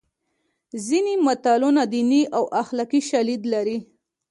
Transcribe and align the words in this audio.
ځینې 0.85 1.13
متلونه 1.25 1.83
دیني 1.93 2.21
او 2.37 2.43
اخلاقي 2.61 3.01
شالید 3.09 3.41
لري 3.53 3.77